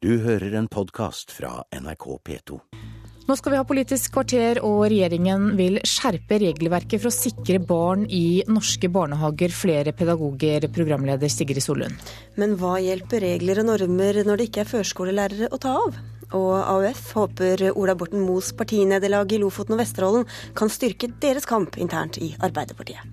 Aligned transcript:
Du 0.00 0.14
hører 0.24 0.54
en 0.56 0.64
podkast 0.64 1.28
fra 1.36 1.58
NRK 1.76 2.04
P2. 2.24 2.56
Nå 3.28 3.34
skal 3.36 3.52
vi 3.52 3.58
ha 3.58 3.64
Politisk 3.68 4.14
kvarter, 4.14 4.62
og 4.64 4.86
regjeringen 4.88 5.50
vil 5.58 5.76
skjerpe 5.84 6.38
regelverket 6.40 7.02
for 7.02 7.10
å 7.10 7.12
sikre 7.12 7.58
barn 7.60 8.06
i 8.08 8.40
norske 8.48 8.88
barnehager 8.88 9.52
flere 9.52 9.92
pedagoger, 9.92 10.64
programleder 10.72 11.28
Sigrid 11.28 11.60
Solund. 11.60 12.00
Men 12.40 12.56
hva 12.56 12.78
hjelper 12.80 13.20
regler 13.26 13.60
og 13.60 13.68
normer 13.74 14.22
når 14.24 14.40
det 14.40 14.48
ikke 14.48 14.64
er 14.64 14.72
førskolelærere 14.72 15.52
å 15.52 15.60
ta 15.60 15.76
av? 15.82 16.00
Og 16.32 16.50
AUF 16.56 17.04
håper 17.18 17.68
Ola 17.74 17.92
Borten 17.92 18.24
Moes 18.24 18.54
partinederlag 18.56 19.36
i 19.36 19.42
Lofoten 19.44 19.76
og 19.76 19.84
Vesterålen 19.84 20.24
kan 20.56 20.72
styrke 20.72 21.12
deres 21.20 21.44
kamp 21.44 21.76
internt 21.76 22.16
i 22.24 22.32
Arbeiderpartiet. 22.40 23.04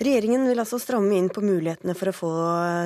Regjeringen 0.00 0.46
vil 0.48 0.56
altså 0.62 0.78
stramme 0.80 1.12
inn 1.12 1.26
på 1.28 1.42
mulighetene 1.44 1.92
for 1.92 2.08
å 2.08 2.14
få 2.16 2.28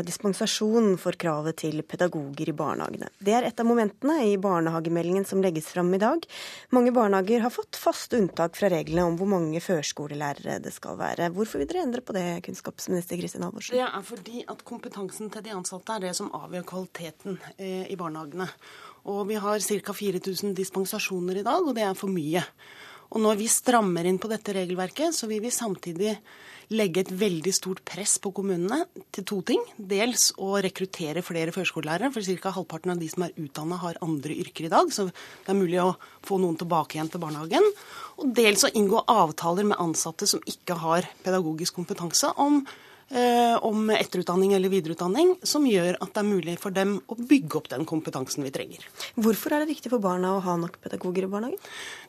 dispensasjon 0.03 0.97
for 0.99 1.15
kravet 1.15 1.61
til 1.63 1.85
pedagoger 1.87 2.49
i 2.51 2.55
barnehagene. 2.59 3.07
Det 3.23 3.37
er 3.39 3.47
et 3.47 3.61
av 3.63 3.69
momentene 3.69 4.17
i 4.27 4.33
barnehagemeldingen 4.43 5.23
som 5.29 5.39
legges 5.45 5.69
fram 5.71 5.93
i 5.95 6.01
dag. 6.03 6.27
Mange 6.75 6.91
barnehager 6.97 7.45
har 7.45 7.55
fått 7.55 7.79
faste 7.79 8.19
unntak 8.19 8.59
fra 8.59 8.73
reglene 8.73 9.05
om 9.07 9.19
hvor 9.21 9.31
mange 9.31 9.63
førskolelærere 9.63 10.57
det 10.65 10.73
skal 10.75 10.99
være. 10.99 11.29
Hvorfor 11.37 11.63
vil 11.63 11.71
dere 11.71 11.85
endre 11.87 12.03
på 12.03 12.17
det, 12.19 12.25
kunnskapsminister 12.49 13.21
Kristin 13.23 13.47
Halvorsen? 13.47 13.79
Det 13.79 13.87
er 13.87 14.09
fordi 14.09 14.43
at 14.51 14.65
kompetansen 14.67 15.31
til 15.31 15.47
de 15.47 15.55
ansatte 15.55 15.95
er 15.95 16.09
det 16.09 16.17
som 16.19 16.35
avgjør 16.35 16.67
kvaliteten 16.73 17.39
eh, 17.55 17.85
i 17.95 18.01
barnehagene. 18.01 18.49
Og 19.15 19.23
vi 19.31 19.39
har 19.39 19.63
ca. 19.63 19.95
4000 20.03 20.59
dispensasjoner 20.59 21.39
i 21.39 21.47
dag, 21.47 21.63
og 21.63 21.79
det 21.79 21.87
er 21.87 21.95
for 21.95 22.11
mye. 22.11 22.43
Og 23.15 23.23
når 23.23 23.39
vi 23.39 23.47
strammer 23.51 24.07
inn 24.11 24.19
på 24.19 24.31
dette 24.31 24.57
regelverket, 24.57 25.15
så 25.15 25.29
vil 25.31 25.43
vi 25.45 25.53
samtidig 25.55 26.17
legge 26.75 27.03
et 27.05 27.13
veldig 27.13 27.53
stort 27.55 27.83
press 27.87 28.17
på 28.23 28.33
kommunene 28.35 28.81
til 29.15 29.27
to 29.29 29.41
ting. 29.47 29.61
Dels 29.77 30.31
å 30.41 30.55
rekruttere 30.65 31.23
flere 31.23 31.53
førskolelærere, 31.55 32.11
for 32.15 32.25
ca. 32.43 32.55
halvparten 32.57 32.95
av 32.95 33.03
de 33.03 33.11
som 33.13 33.27
er 33.27 33.37
utdanna 33.41 33.79
har 33.83 34.01
andre 34.05 34.35
yrker 34.45 34.67
i 34.67 34.73
dag. 34.73 34.91
Så 34.95 35.07
det 35.11 35.53
er 35.53 35.61
mulig 35.61 35.79
å 35.83 35.93
få 36.27 36.41
noen 36.43 36.59
tilbake 36.59 36.99
igjen 36.99 37.13
til 37.13 37.23
barnehagen. 37.23 37.69
Og 38.19 38.35
dels 38.35 38.67
å 38.67 38.73
inngå 38.75 39.05
avtaler 39.11 39.69
med 39.69 39.81
ansatte 39.83 40.27
som 40.31 40.43
ikke 40.49 40.79
har 40.83 41.07
pedagogisk 41.23 41.77
kompetanse, 41.79 42.33
om 42.41 42.63
om 43.65 43.91
etterutdanning 43.95 44.55
eller 44.57 44.73
videreutdanning 44.73 45.35
som 45.47 45.67
gjør 45.69 45.99
at 46.01 46.15
det 46.15 46.23
er 46.23 46.27
mulig 46.27 46.55
for 46.59 46.75
dem 46.75 46.97
å 47.07 47.17
bygge 47.19 47.59
opp 47.61 47.69
den 47.71 47.85
kompetansen 47.87 48.47
vi 48.47 48.53
trenger. 48.55 48.87
Hvorfor 49.15 49.55
er 49.55 49.63
det 49.63 49.75
viktig 49.75 49.93
for 49.93 50.03
barna 50.03 50.33
å 50.35 50.43
ha 50.45 50.57
nok 50.59 50.81
pedagoger 50.83 51.27
i 51.27 51.31
barnehagen? 51.31 51.61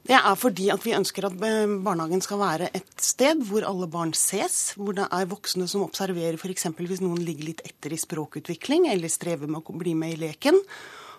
Det 0.06 0.18
er 0.18 0.36
fordi 0.38 0.70
at 0.73 0.84
vi 0.86 0.96
ønsker 0.98 1.28
at 1.30 1.46
eh, 1.46 1.78
barnehagen 1.86 2.22
skal 2.23 2.42
være 2.42 2.70
et 2.78 2.92
sted 3.02 3.42
hvor 3.48 3.66
alle 3.68 3.90
barn 3.92 4.14
ses, 4.18 4.76
hvor 4.78 4.96
det 4.98 5.08
er 5.10 5.32
voksne 5.32 5.68
som 5.70 5.86
observerer 5.86 6.38
f.eks. 6.40 6.70
hvis 6.78 7.04
noen 7.04 7.23
ligger 7.26 7.52
litt 7.52 7.66
etter 7.66 7.94
i 7.94 8.00
språkutvikling 8.00 8.90
eller 8.92 9.12
strever 9.12 9.50
med 9.50 9.66
å 9.66 9.80
bli 9.82 9.96
med 9.98 10.16
i 10.16 10.22
leken. 10.28 10.62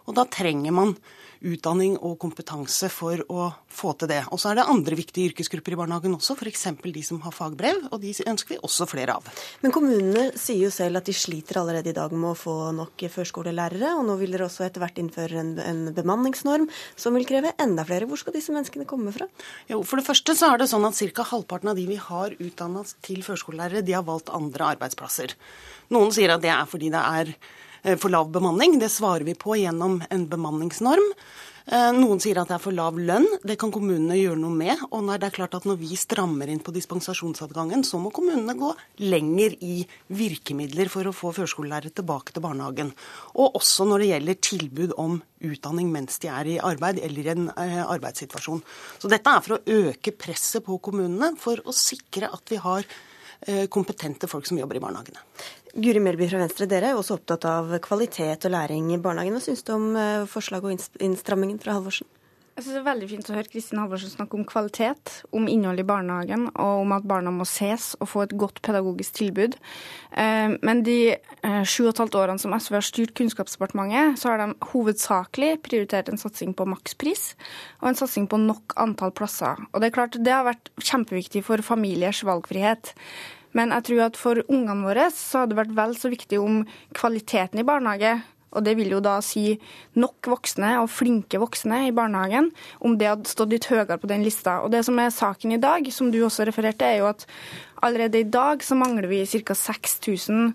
Og 0.06 0.16
da 0.16 0.26
trenger 0.30 0.74
man 0.74 0.96
utdanning 1.44 1.96
og 2.00 2.16
kompetanse 2.20 2.88
for 2.92 3.20
å 3.32 3.48
få 3.76 3.92
til 4.00 4.10
det. 4.10 4.22
Og 4.32 4.40
så 4.40 4.50
er 4.50 4.60
det 4.60 4.66
andre 4.72 4.96
viktige 4.98 5.30
yrkesgrupper 5.30 5.74
i 5.74 5.78
barnehagen 5.78 6.14
også, 6.16 6.36
f.eks. 6.38 6.64
de 6.82 7.02
som 7.04 7.20
har 7.24 7.34
fagbrev, 7.34 7.88
og 7.90 8.00
de 8.02 8.14
ønsker 8.26 8.54
vi 8.54 8.60
også 8.64 8.86
flere 8.88 9.16
av. 9.18 9.26
Men 9.62 9.74
kommunene 9.74 10.30
sier 10.38 10.66
jo 10.66 10.72
selv 10.74 11.00
at 11.00 11.08
de 11.08 11.14
sliter 11.16 11.60
allerede 11.60 11.92
i 11.92 11.96
dag 11.96 12.14
med 12.14 12.32
å 12.32 12.38
få 12.38 12.56
nok 12.76 13.06
førskolelærere, 13.12 13.92
og 13.98 14.06
nå 14.08 14.16
vil 14.20 14.32
dere 14.34 14.48
også 14.48 14.66
etter 14.66 14.82
hvert 14.82 15.00
innføre 15.02 15.42
en, 15.42 15.52
en 15.60 15.82
bemanningsnorm 15.96 16.68
som 16.96 17.16
vil 17.18 17.28
kreve 17.28 17.52
enda 17.62 17.84
flere. 17.88 18.08
Hvor 18.08 18.20
skal 18.22 18.36
disse 18.36 18.54
menneskene 18.54 18.88
komme 18.88 19.14
fra? 19.14 19.28
Jo, 19.70 19.82
For 19.86 20.00
det 20.00 20.08
første 20.08 20.36
så 20.38 20.52
er 20.52 20.62
det 20.62 20.70
sånn 20.72 20.88
at 20.88 20.98
ca. 21.16 21.28
halvparten 21.34 21.72
av 21.72 21.78
de 21.78 21.86
vi 21.90 22.00
har 22.00 22.34
utdanna 22.40 22.86
til 23.04 23.22
førskolelærere, 23.26 23.84
de 23.84 23.96
har 23.96 24.06
valgt 24.06 24.32
andre 24.34 24.72
arbeidsplasser. 24.74 25.36
Noen 25.94 26.10
sier 26.14 26.32
at 26.34 26.42
det 26.42 26.50
er 26.54 26.66
fordi 26.68 26.90
det 26.94 27.02
er 27.04 27.36
for 27.94 28.10
lav 28.10 28.32
bemanning. 28.34 28.80
Det 28.82 28.90
svarer 28.90 29.22
vi 29.26 29.36
på 29.38 29.54
gjennom 29.60 30.00
en 30.10 30.26
bemanningsnorm. 30.30 31.12
Eh, 31.66 31.88
noen 31.96 32.20
sier 32.22 32.38
at 32.38 32.46
det 32.46 32.54
er 32.54 32.62
for 32.62 32.74
lav 32.74 32.94
lønn. 32.94 33.26
Det 33.42 33.56
kan 33.58 33.72
kommunene 33.74 34.14
gjøre 34.20 34.38
noe 34.38 34.54
med. 34.54 34.84
Og 34.92 35.02
når 35.02 35.18
det 35.18 35.28
er 35.28 35.34
klart 35.40 35.56
at 35.58 35.64
når 35.66 35.80
vi 35.80 35.98
strammer 35.98 36.50
inn 36.52 36.62
på 36.62 36.74
dispensasjonsadgangen, 36.74 37.82
så 37.86 37.98
må 37.98 38.12
kommunene 38.14 38.54
gå 38.58 38.70
lenger 39.02 39.56
i 39.66 39.80
virkemidler 40.14 40.90
for 40.92 41.10
å 41.10 41.14
få 41.16 41.32
førskolelærere 41.34 41.90
tilbake 41.98 42.36
til 42.36 42.44
barnehagen. 42.46 42.94
Og 43.34 43.58
også 43.58 43.88
når 43.90 44.04
det 44.04 44.12
gjelder 44.12 44.40
tilbud 44.50 44.94
om 45.02 45.18
utdanning 45.46 45.90
mens 45.90 46.22
de 46.22 46.30
er 46.30 46.52
i 46.54 46.56
arbeid 46.62 47.02
eller 47.02 47.26
i 47.26 47.34
en 47.34 47.50
eh, 47.50 47.82
arbeidssituasjon. 47.82 48.62
Så 49.02 49.10
dette 49.10 49.34
er 49.34 49.42
for 49.42 49.58
å 49.58 49.80
øke 49.90 50.14
presset 50.14 50.62
på 50.66 50.78
kommunene 50.78 51.34
for 51.40 51.66
å 51.66 51.74
sikre 51.74 52.30
at 52.30 52.46
vi 52.54 52.62
har 52.62 52.86
kompetente 53.70 54.26
folk 54.26 54.46
som 54.48 54.56
jobber 54.56 54.78
i 54.78 54.80
barnehagene. 54.80 55.20
Guri 55.76 56.00
Melby 56.00 56.24
fra 56.30 56.38
Venstre, 56.40 56.64
dere 56.70 56.88
er 56.88 56.96
også 56.96 57.18
opptatt 57.18 57.44
av 57.44 57.74
kvalitet 57.84 58.46
og 58.48 58.52
læring 58.54 58.94
i 58.94 59.00
barnehagen. 59.02 59.34
Hva 59.36 59.42
syns 59.44 59.64
du 59.66 59.74
om 59.74 59.90
eh, 60.00 60.22
forslaget 60.30 60.64
og 60.64 61.02
innstrammingen 61.04 61.58
fra 61.60 61.74
Halvorsen? 61.76 62.08
Jeg 62.56 62.64
synes 62.64 62.72
Det 62.72 62.80
er 62.80 62.86
veldig 62.86 63.08
fint 63.10 63.28
å 63.28 63.34
høre 63.36 63.50
Kristin 63.52 63.80
Halvorsen 63.82 64.14
snakke 64.14 64.38
om 64.38 64.46
kvalitet, 64.48 65.12
om 65.36 65.44
innhold 65.52 65.82
i 65.82 65.84
barnehagen 65.84 66.46
og 66.54 66.86
om 66.86 66.96
at 66.96 67.04
barna 67.04 67.28
må 67.28 67.44
ses 67.44 67.90
og 68.00 68.08
få 68.08 68.24
et 68.24 68.32
godt 68.40 68.62
pedagogisk 68.64 69.18
tilbud. 69.18 69.58
Eh, 70.16 70.56
men 70.64 70.80
de 70.86 70.96
eh, 71.12 71.60
sju 71.68 71.82
og 71.84 71.92
et 71.92 72.00
halvt 72.06 72.16
årene 72.22 72.40
som 72.40 72.56
SV 72.56 72.78
har 72.78 72.88
styrt 72.88 73.14
Kunnskapsdepartementet, 73.20 74.16
så 74.16 74.32
har 74.32 74.40
de 74.40 74.70
hovedsakelig 74.72 75.58
prioritert 75.68 76.08
en 76.08 76.24
satsing 76.24 76.56
på 76.56 76.70
makspris 76.72 77.34
og 77.82 77.92
en 77.92 78.00
satsing 78.00 78.32
på 78.32 78.40
nok 78.48 78.80
antall 78.80 79.12
plasser. 79.12 79.60
Og 79.74 79.84
Det 79.84 79.90
er 79.92 79.98
klart 80.00 80.16
det 80.16 80.38
har 80.38 80.48
vært 80.48 80.72
kjempeviktig 80.80 81.44
for 81.44 81.60
familiers 81.60 82.24
valgfrihet. 82.24 82.96
Men 83.56 83.72
jeg 83.74 83.88
tror 83.88 84.06
at 84.06 84.20
for 84.20 84.44
ungene 84.46 84.84
våre 84.84 85.10
så 85.14 85.42
hadde 85.42 85.54
det 85.54 85.60
vært 85.62 85.76
vel 85.76 85.98
så 85.98 86.12
viktig 86.12 86.40
om 86.42 86.64
kvaliteten 86.96 87.62
i 87.62 87.66
barnehage 87.66 88.18
og 88.56 88.64
det 88.64 88.76
vil 88.78 88.94
jo 88.94 89.02
da 89.04 89.18
si 89.24 89.58
nok 90.00 90.30
voksne 90.32 90.76
og 90.80 90.88
flinke 90.92 91.40
voksne 91.42 91.82
i 91.88 91.94
barnehagen, 91.94 92.50
om 92.80 92.96
det 92.96 93.10
hadde 93.10 93.30
stått 93.30 93.52
litt 93.52 93.68
høyere 93.68 93.98
på 94.00 94.08
den 94.10 94.24
lista. 94.24 94.60
Og 94.64 94.72
det 94.72 94.82
som 94.86 94.98
er 95.02 95.12
saken 95.12 95.52
i 95.56 95.60
dag, 95.60 95.84
som 95.92 96.08
du 96.12 96.22
også 96.24 96.46
refererte, 96.48 96.88
er 96.88 97.02
jo 97.02 97.10
at 97.10 97.26
allerede 97.84 98.22
i 98.22 98.28
dag 98.38 98.64
så 98.64 98.78
mangler 98.78 99.10
vi 99.10 99.24
ca. 99.28 99.56
6000 99.66 100.54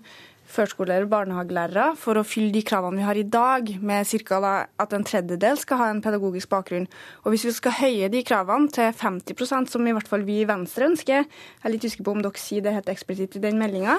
førskolelærer 0.52 1.06
og 1.06 1.12
barnehagelærere 1.12 1.86
for 2.00 2.20
å 2.20 2.24
fylle 2.26 2.52
de 2.54 2.62
kravene 2.66 3.00
vi 3.00 3.06
har 3.06 3.18
i 3.18 3.24
dag, 3.24 3.70
med 3.80 4.08
ca. 4.28 4.52
at 4.78 4.92
en 4.92 5.06
tredjedel 5.06 5.58
skal 5.60 5.80
ha 5.80 5.88
en 5.90 6.02
pedagogisk 6.04 6.50
bakgrunn. 6.52 6.88
Og 7.24 7.32
hvis 7.32 7.46
vi 7.48 7.54
skal 7.56 7.78
høye 7.78 8.10
de 8.12 8.22
kravene 8.26 8.70
til 8.72 8.92
50% 8.92 9.72
som 9.72 9.86
i 9.86 9.96
hvert 9.96 10.08
fall 10.08 10.26
vi 10.28 10.42
i 10.42 10.48
Venstre 10.48 10.90
ønsker, 10.90 11.24
jeg 11.24 11.64
er 11.64 11.74
litt 11.74 11.84
usikker 11.84 12.06
på 12.06 12.16
om 12.16 12.22
dere 12.22 12.40
sier 12.40 12.64
det 12.64 12.76
helt 12.76 12.92
eksplisitt 12.92 13.36
i 13.38 13.44
den 13.44 13.58
meldinga, 13.60 13.98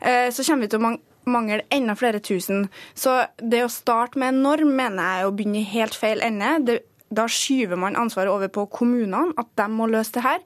eh, 0.00 0.28
så 0.34 0.44
kommer 0.46 0.66
vi 0.66 0.74
til 0.74 0.82
å 0.82 0.94
mangler 1.24 1.62
enda 1.70 1.94
flere 1.98 2.20
tusen. 2.22 2.68
Så 2.94 3.14
det 3.38 3.62
å 3.64 3.70
starte 3.70 4.18
med 4.18 4.32
en 4.32 4.42
norm 4.42 4.72
mener 4.76 5.02
jeg 5.02 5.22
er 5.22 5.28
å 5.28 5.34
begynne 5.36 5.60
i 5.60 5.70
helt 5.74 5.94
feil 5.98 6.22
ende. 6.24 6.56
Det 6.66 6.78
da 7.12 7.26
skyver 7.30 7.78
man 7.78 7.96
ansvaret 7.98 8.32
over 8.32 8.50
på 8.52 8.66
kommunene, 8.72 9.32
at 9.38 9.48
de 9.58 9.66
må 9.70 9.86
løse 9.90 10.14
det 10.16 10.24
her. 10.24 10.40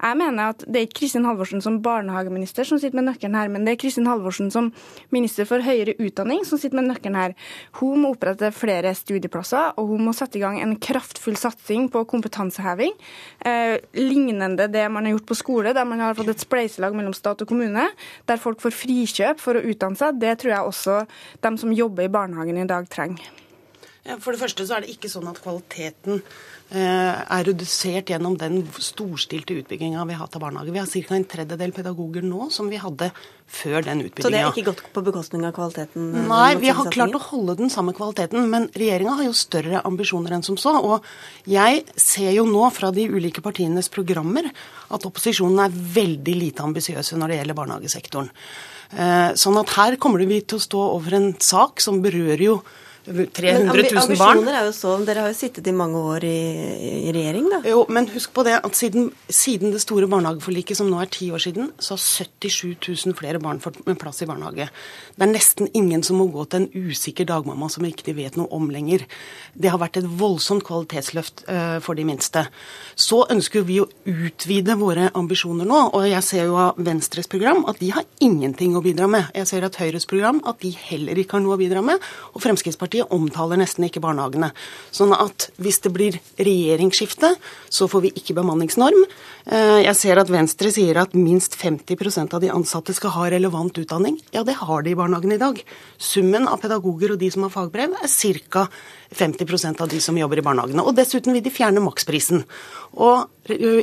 Jeg 0.00 0.16
mener 0.20 0.52
at 0.52 0.64
det 0.66 0.76
er 0.76 0.86
ikke 0.86 1.00
Kristin 1.02 1.26
Halvorsen 1.28 1.62
som 1.64 1.80
barnehageminister 1.84 2.66
som 2.68 2.80
sitter 2.80 2.98
med 3.00 3.08
nøkkelen 3.08 3.36
her, 3.36 3.50
men 3.52 3.66
det 3.66 3.74
er 3.74 3.80
Kristin 3.82 4.08
Halvorsen 4.08 4.50
som 4.52 4.70
minister 5.14 5.48
for 5.48 5.64
høyere 5.64 5.96
utdanning 6.00 6.44
som 6.48 6.60
sitter 6.60 6.78
med 6.80 6.90
nøkkelen 6.90 7.18
her. 7.18 7.36
Hun 7.80 8.04
må 8.04 8.14
opprette 8.14 8.52
flere 8.56 8.94
studieplasser, 8.96 9.74
og 9.80 9.92
hun 9.92 10.06
må 10.06 10.14
sette 10.16 10.40
i 10.40 10.44
gang 10.44 10.60
en 10.60 10.76
kraftfull 10.80 11.38
satsing 11.40 11.90
på 11.92 12.04
kompetanseheving, 12.10 12.96
eh, 13.44 13.76
lignende 13.96 14.68
det 14.72 14.86
man 14.92 15.06
har 15.06 15.16
gjort 15.16 15.28
på 15.32 15.40
skole, 15.40 15.74
der 15.74 15.84
man 15.88 16.00
har 16.00 16.16
fått 16.18 16.32
et 16.34 16.46
spleiselag 16.46 16.96
mellom 16.96 17.16
stat 17.16 17.42
og 17.42 17.48
kommune, 17.48 17.88
der 18.26 18.40
folk 18.40 18.60
får 18.60 18.76
frikjøp 18.76 19.40
for 19.40 19.56
å 19.56 19.64
utdanne 19.64 19.96
seg. 19.96 20.20
Det 20.20 20.38
tror 20.40 20.54
jeg 20.54 20.72
også 20.72 20.98
de 21.40 21.56
som 21.58 21.72
jobber 21.72 22.08
i 22.08 22.12
barnehagen 22.12 22.58
i 22.60 22.68
dag, 22.68 22.88
trenger. 22.90 23.49
For 24.00 24.32
det 24.32 24.40
første 24.40 24.64
så 24.64 24.78
er 24.78 24.84
det 24.84 24.94
ikke 24.94 25.10
sånn 25.12 25.28
at 25.28 25.42
kvaliteten 25.44 26.22
eh, 26.72 26.78
er 27.20 27.42
redusert 27.44 28.08
gjennom 28.08 28.38
den 28.40 28.62
storstilte 28.80 29.58
utbygginga 29.60 30.06
vi 30.08 30.16
har 30.16 30.24
hatt 30.24 30.38
av 30.38 30.44
barnehage. 30.46 30.72
Vi 30.72 30.80
har 30.80 30.88
ca. 30.88 31.18
en 31.18 31.26
tredjedel 31.28 31.74
pedagoger 31.76 32.24
nå 32.24 32.48
som 32.54 32.70
vi 32.72 32.80
hadde 32.80 33.10
før 33.44 33.84
den 33.84 34.00
utbygginga. 34.06 34.24
Så 34.24 34.32
det 34.32 34.40
er 34.40 34.48
ikke 34.54 34.66
gått 34.70 34.82
på 34.96 35.04
bekostning 35.04 35.44
av 35.44 35.52
kvaliteten? 35.58 36.08
Eh, 36.16 36.26
Nei, 36.32 36.48
vi 36.62 36.72
har 36.72 36.90
klart 36.96 37.20
å 37.20 37.22
holde 37.28 37.58
den 37.60 37.72
samme 37.72 37.92
kvaliteten. 37.96 38.48
Men 38.48 38.70
regjeringa 38.72 39.18
har 39.20 39.28
jo 39.28 39.36
større 39.36 39.84
ambisjoner 39.84 40.38
enn 40.38 40.48
som 40.48 40.56
så. 40.60 40.78
Og 40.80 41.04
jeg 41.50 41.84
ser 42.00 42.32
jo 42.38 42.48
nå 42.48 42.64
fra 42.72 42.94
de 42.96 43.04
ulike 43.12 43.44
partienes 43.44 43.92
programmer 43.92 44.48
at 44.88 45.08
opposisjonen 45.12 45.66
er 45.68 45.80
veldig 46.00 46.40
lite 46.40 46.64
ambisiøse 46.64 47.20
når 47.20 47.34
det 47.34 47.42
gjelder 47.42 47.64
barnehagesektoren. 47.64 48.32
Eh, 48.96 49.32
sånn 49.36 49.60
at 49.60 49.76
her 49.76 50.00
kommer 50.00 50.24
vi 50.24 50.40
til 50.40 50.56
å 50.56 50.70
stå 50.70 50.92
over 50.96 51.20
en 51.20 51.34
sak 51.36 51.84
som 51.84 52.00
berører 52.00 52.48
jo 52.48 52.62
300 53.06 53.82
000 53.94 54.18
barn. 54.20 54.42
er 54.48 54.66
jo 54.68 54.72
så, 54.76 54.92
Dere 55.06 55.24
har 55.24 55.32
jo 55.32 55.36
sittet 55.38 55.66
i 55.70 55.72
mange 55.72 55.96
år 55.96 56.24
i, 56.28 56.40
i 57.08 57.12
regjering, 57.14 57.46
da. 57.48 57.60
Jo, 57.68 57.84
men 57.88 58.08
husk 58.12 58.34
på 58.36 58.44
det 58.44 58.58
at 58.60 58.76
siden, 58.76 59.08
siden, 59.24 59.72
det 59.72 59.80
store 59.80 60.08
barnehageforliket, 60.10 60.76
som 60.76 60.90
nå 60.92 61.00
er 61.00 61.08
ti 61.12 61.30
år 61.32 61.40
siden, 61.40 61.70
så 61.80 61.96
har 61.96 62.02
77 62.04 62.76
000 63.06 63.16
flere 63.16 63.40
barn 63.42 63.62
fått 63.62 63.80
plass 64.00 64.20
i 64.20 64.28
barnehage. 64.28 64.68
Det 65.16 65.26
er 65.26 65.32
nesten 65.32 65.70
ingen 65.72 66.04
som 66.06 66.20
må 66.20 66.28
gå 66.32 66.44
til 66.44 66.64
en 66.66 66.90
usikker 66.90 67.28
dagmamma 67.28 67.70
som 67.72 67.86
ikke 67.88 68.04
de 68.10 68.16
vet 68.18 68.36
noe 68.38 68.50
om 68.52 68.68
lenger. 68.72 69.06
Det 69.54 69.72
har 69.72 69.80
vært 69.80 70.00
et 70.02 70.10
voldsomt 70.20 70.64
kvalitetsløft 70.66 71.46
uh, 71.48 71.78
for 71.84 71.96
de 71.96 72.04
minste. 72.08 72.44
Så 73.00 73.22
ønsker 73.32 73.64
vi 73.66 73.80
å 73.80 73.88
utvide 74.04 74.76
våre 74.80 75.08
ambisjoner 75.16 75.68
nå, 75.68 75.80
og 75.96 76.06
jeg 76.08 76.26
ser 76.26 76.50
jo 76.50 76.60
av 76.60 76.80
Venstres 76.90 77.30
program 77.30 77.64
at 77.70 77.80
de 77.80 77.90
har 77.96 78.04
ingenting 78.20 78.76
å 78.76 78.84
bidra 78.84 79.08
med. 79.10 79.32
Jeg 79.36 79.48
ser 79.48 79.64
at 79.66 79.80
Høyres 79.80 80.08
program 80.10 80.42
at 80.48 80.60
de 80.60 80.74
heller 80.76 81.18
ikke 81.18 81.38
har 81.38 81.44
noe 81.46 81.56
å 81.56 81.60
bidra 81.60 81.82
med. 81.84 81.96
og 82.34 82.44
Fremskrittspartiet 82.44 82.89
Fremskrittspartiet 82.90 83.12
omtaler 83.12 83.58
nesten 83.60 83.86
ikke 83.86 84.02
barnehagene. 84.02 84.50
Sånn 84.90 85.12
at 85.14 85.50
hvis 85.58 85.80
det 85.84 85.92
blir 85.94 86.18
regjeringsskifte, 86.38 87.36
så 87.70 87.86
får 87.88 88.02
vi 88.02 88.12
ikke 88.18 88.34
bemanningsnorm. 88.34 89.04
Eh, 89.46 89.82
jeg 89.84 89.96
ser 89.96 90.18
at 90.18 90.30
Venstre 90.30 90.70
sier 90.72 90.98
at 90.98 91.14
minst 91.14 91.56
50% 91.56 92.34
av 92.34 92.40
de 92.40 92.50
ansatte 92.50 92.94
skal 92.94 93.14
ha 93.14 93.28
relevant 93.30 93.76
utdanning. 93.78 94.18
Ja, 94.32 94.42
det 94.42 94.58
har 94.58 94.82
de 94.82 94.90
i 94.90 94.98
barnehagen 94.98 95.32
i 95.32 95.38
dag. 95.38 95.62
Summen 95.98 96.48
av 96.48 96.60
pedagoger 96.60 97.14
og 97.14 97.20
de 97.20 97.30
som 97.30 97.46
har 97.46 97.50
fagbrev, 97.54 97.94
er 97.94 98.42
ca. 98.50 98.68
50% 99.10 99.80
av 99.80 99.88
de 99.88 100.00
som 100.00 100.16
jobber 100.16 100.38
i 100.38 100.44
barnehagene. 100.46 100.84
Og 100.86 100.94
dessuten 100.94 101.34
vil 101.34 101.42
de 101.42 101.50
fjerne 101.50 101.82
maksprisen. 101.82 102.44
Og 102.94 103.26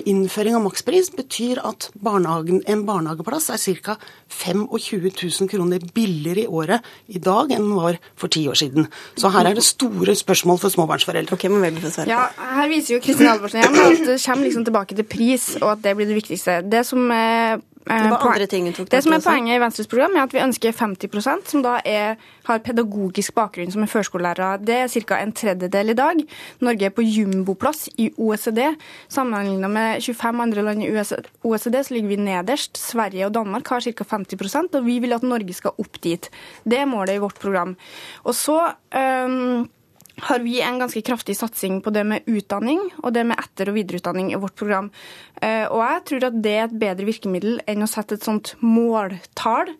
innføring 0.07 0.56
av 0.56 0.63
makspris 0.63 1.09
betyr 1.15 1.59
at 1.65 1.89
barnehagen, 2.00 2.62
en 2.68 2.86
barnehageplass 2.88 3.50
er 3.51 3.81
ca. 3.83 3.98
25 4.30 5.12
000 5.12 5.50
kroner 5.51 5.83
billigere 5.94 6.45
i 6.45 6.48
året 6.48 6.83
i 7.07 7.19
dag 7.19 7.51
enn 7.51 7.68
den 7.68 7.75
var 7.75 8.00
for 8.15 8.31
ti 8.31 8.48
år 8.48 8.56
siden. 8.56 8.88
Så 9.17 9.31
her 9.33 9.49
er 9.49 9.57
det 9.57 9.65
store 9.65 10.15
spørsmål 10.15 10.59
for 10.61 10.73
småbarnsforeldre. 10.73 11.38
Ok, 11.38 11.47
men 11.49 11.63
vel, 11.65 11.79
ja, 12.09 12.27
her 12.57 12.69
viser 12.69 12.97
jo 12.97 13.01
Kristin 13.03 13.31
Halvorsen 13.31 13.63
igjen 13.63 13.79
at 13.81 14.05
det 14.11 14.19
kommer 14.25 14.49
liksom 14.49 14.67
tilbake 14.67 14.97
til 14.97 15.07
pris, 15.07 15.55
og 15.61 15.71
at 15.71 15.83
det 15.85 15.95
blir 15.97 16.09
det 16.09 16.19
viktigste. 16.19 16.61
Det 16.69 16.85
som 16.85 17.09
er 17.13 17.57
Eh, 17.57 17.59
det 17.88 18.75
tok 18.75 18.89
Det 18.92 19.01
som 19.04 19.16
er 19.16 19.24
poenget 19.24 19.57
i 19.57 19.62
Venstres 19.62 19.89
program, 19.89 20.16
er 20.16 20.25
at 20.28 20.34
vi 20.36 20.42
ønsker 20.44 20.75
50% 20.75 21.51
som 21.51 21.63
da 21.66 21.78
er, 21.86 22.18
har 22.48 22.63
pedagogisk 22.66 23.36
bakgrunn 23.38 23.72
som 23.74 23.86
er 23.86 23.92
førskolelærere. 23.92 24.60
Det 24.63 24.75
er 24.75 24.92
ca. 24.92 25.19
en 25.22 25.34
tredjedel 25.36 25.94
i 25.94 25.98
dag. 25.98 26.24
Norge 26.66 26.89
er 26.89 26.95
på 26.95 27.06
jumboplass 27.06 27.88
i 27.98 28.10
OECD. 28.18 28.63
Sammenlignet 29.10 29.72
med 29.72 30.04
25 30.04 30.44
andre 30.48 30.66
land 30.69 30.84
i 30.84 30.92
OECD 31.44 31.80
så 31.84 31.95
ligger 31.95 32.10
vi 32.10 32.19
nederst. 32.28 32.78
Sverige 32.78 33.30
og 33.30 33.34
Danmark 33.34 33.68
har 33.68 33.81
ca. 33.81 34.04
50% 34.18 34.78
og 34.78 34.86
vi 34.86 35.00
vil 35.04 35.16
at 35.16 35.24
Norge 35.24 35.54
skal 35.54 35.78
opp 35.78 36.01
dit. 36.04 36.30
Det 36.63 36.81
er 36.81 36.90
målet 36.90 37.18
i 37.18 37.24
vårt 37.24 37.40
program. 37.40 37.75
Og 38.24 38.36
så 38.36 38.60
um, 38.94 39.68
har 40.18 40.40
vi 40.42 40.58
en 40.66 40.80
ganske 40.81 41.02
kraftig 41.06 41.38
satsing 41.38 41.80
på 41.86 41.94
det 41.94 42.04
med 42.08 42.25
utdanning 42.25 42.81
og 43.04 43.14
det 43.14 43.25
med 43.30 43.38
etter- 43.38 43.69
og 43.69 43.78
videreutdanning 43.78 44.31
i 44.34 44.40
vårt 44.42 44.56
program. 44.58 44.90
Eh, 45.42 45.66
og 45.69 45.81
jeg 45.84 46.04
tror 46.10 46.28
at 46.30 46.40
det 46.44 46.54
er 46.56 46.64
et 46.66 46.80
bedre 46.81 47.08
virkemiddel 47.08 47.60
enn 47.69 47.86
å 47.86 47.90
sette 47.92 48.18
et 48.18 48.25
sånt 48.25 48.56
måltall 48.66 49.74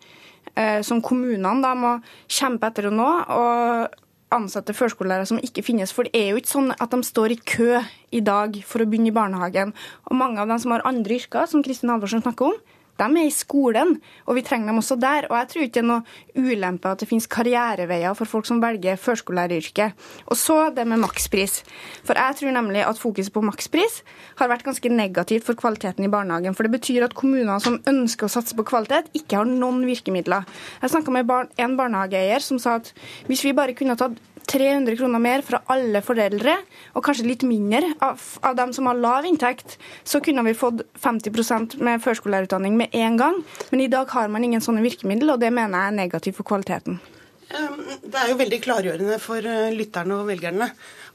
eh, 0.54 0.82
som 0.86 1.02
kommunene 1.02 1.58
da 1.66 1.74
må 1.78 1.96
kjempe 2.30 2.70
etter 2.70 2.92
å 2.92 2.94
nå. 2.94 3.14
og 3.38 4.04
ansette 4.34 4.76
førskolelærere 4.76 5.28
som 5.30 5.40
ikke 5.40 5.64
finnes. 5.64 5.94
For 5.96 6.08
det 6.08 6.20
er 6.20 6.32
jo 6.32 6.42
ikke 6.42 6.52
sånn 6.52 6.74
at 6.76 6.92
de 6.92 7.00
står 7.06 7.32
i 7.32 7.40
kø 7.40 7.80
i 8.12 8.20
dag 8.20 8.58
for 8.68 8.84
å 8.84 8.88
begynne 8.90 9.12
i 9.12 9.16
barnehagen. 9.16 9.72
Og 10.10 10.20
mange 10.20 10.42
av 10.44 10.52
dem 10.52 10.60
som 10.60 10.74
har 10.76 10.84
andre 10.88 11.16
yrker, 11.16 11.48
som 11.48 11.64
Kristin 11.64 11.94
Halvorsen 11.94 12.24
snakker 12.26 12.52
om, 12.52 12.58
de 12.98 13.08
er 13.08 13.28
i 13.28 13.34
skolen, 13.34 13.96
og 14.26 14.38
vi 14.38 14.44
trenger 14.46 14.72
dem 14.72 14.82
også 14.82 14.98
der. 15.00 15.28
Og 15.30 15.38
jeg 15.38 15.50
tror 15.52 15.66
ikke 15.66 15.76
det 15.78 15.84
er 15.84 15.90
noe 15.92 16.48
ulempe 16.54 16.92
at 16.92 17.02
det 17.02 17.10
finnes 17.10 17.30
karriereveier 17.32 18.16
for 18.18 18.30
folk 18.30 18.48
som 18.50 18.62
velger 18.64 19.00
førskolelæreryrket. 19.02 20.08
Og 20.28 20.40
så 20.40 20.58
det 20.76 20.88
med 20.90 21.02
makspris. 21.04 21.62
For 22.08 22.18
jeg 22.18 22.40
tror 22.40 22.56
nemlig 22.58 22.86
at 22.88 23.02
fokuset 23.02 23.34
på 23.34 23.46
makspris 23.46 24.02
har 24.42 24.52
vært 24.52 24.66
ganske 24.68 24.92
negativt 24.94 25.46
for 25.48 25.60
kvaliteten 25.60 26.08
i 26.08 26.12
barnehagen. 26.12 26.58
For 26.58 26.68
det 26.68 26.76
betyr 26.80 27.08
at 27.08 27.18
kommuner 27.18 27.62
som 27.64 27.80
ønsker 27.90 28.28
å 28.28 28.34
satse 28.38 28.58
på 28.58 28.66
kvalitet, 28.68 29.12
ikke 29.18 29.42
har 29.42 29.50
noen 29.50 29.84
virkemidler. 29.88 30.48
Jeg 30.82 30.94
snakka 30.94 31.14
med 31.14 31.30
en 31.62 31.78
barnehageeier 31.78 32.44
som 32.44 32.62
sa 32.62 32.80
at 32.82 32.94
hvis 33.30 33.46
vi 33.46 33.56
bare 33.58 33.78
kunne 33.78 33.98
tatt 34.00 34.18
300 34.48 34.96
kroner 34.98 35.22
mer 35.22 35.44
fra 35.46 35.60
alle 35.74 36.02
foreldre, 36.06 36.56
og 36.96 37.04
kanskje 37.06 37.28
litt 37.28 37.44
mindre 37.48 37.94
av, 38.04 38.22
av 38.48 38.56
dem 38.60 38.72
som 38.76 38.88
har 38.90 39.00
lav 39.00 39.28
inntekt, 39.28 39.76
så 40.08 40.22
kunne 40.24 40.46
vi 40.48 40.56
fått 40.58 40.86
50% 41.04 41.78
med 41.84 42.04
førskolelærerutdanning 42.04 42.80
med 42.80 42.96
en 42.96 43.20
gang. 43.20 43.44
Men 43.74 43.84
i 43.84 43.92
dag 43.92 44.10
har 44.16 44.32
man 44.32 44.48
ingen 44.48 44.64
sånne 44.64 44.86
virkemidler, 44.86 45.36
og 45.36 45.44
det 45.44 45.52
mener 45.52 45.78
jeg 45.78 45.92
er 45.92 46.00
negativt 46.00 46.40
for 46.40 46.48
kvaliteten. 46.48 47.00
Det 47.48 48.18
er 48.20 48.32
jo 48.32 48.40
veldig 48.42 48.58
klargjørende 48.60 49.18
for 49.24 49.46
eh, 49.48 49.70
lytterne 49.72 50.18
og 50.18 50.28
velgerne 50.28 50.68